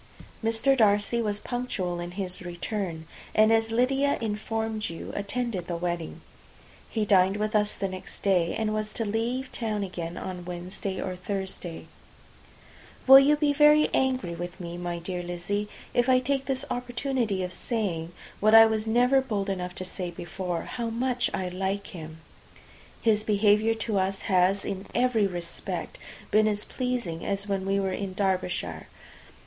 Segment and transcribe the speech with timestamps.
[0.43, 0.75] Mr.
[0.75, 3.05] Darcy was punctual in his return,
[3.35, 6.21] and, as Lydia imformed you, attended the wedding.
[6.89, 10.99] He dined with us the next day, and was to leave town again on Wednesday
[10.99, 11.85] or Thursday.
[13.05, 17.43] Will you be very angry with me, my dear Lizzy, if I take this opportunity
[17.43, 21.85] of saying (what I was never bold enough to say before) how much I like
[21.93, 22.21] him?
[23.03, 25.99] His behaviour to us has, in every respect,
[26.31, 28.87] been as pleasing as when we were in Derbyshire.